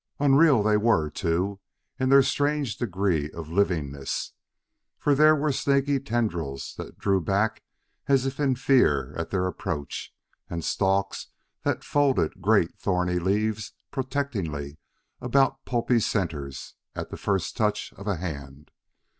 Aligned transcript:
Unreal 0.19 0.63
they 0.63 0.77
were, 0.77 1.11
too, 1.11 1.59
in 1.99 2.09
their 2.09 2.23
strange 2.23 2.75
degree 2.77 3.29
of 3.29 3.49
livingness, 3.51 4.33
for 4.97 5.13
there 5.13 5.35
were 5.35 5.51
snaky 5.51 5.99
tendrils 5.99 6.73
that 6.77 6.97
drew 6.97 7.21
back 7.21 7.61
as 8.07 8.25
if 8.25 8.39
in 8.39 8.55
fear 8.55 9.13
at 9.15 9.29
their 9.29 9.45
approach 9.45 10.11
and 10.49 10.65
stalks 10.65 11.27
that 11.61 11.83
folded 11.83 12.41
great, 12.41 12.75
thorny 12.79 13.19
leaves 13.19 13.73
protectingly 13.91 14.79
about 15.19 15.63
pulpy 15.65 15.99
centers 15.99 16.73
at 16.95 17.11
the 17.11 17.15
first 17.15 17.55
touch 17.55 17.93
of 17.93 18.07
a 18.07 18.15
hand. 18.15 18.71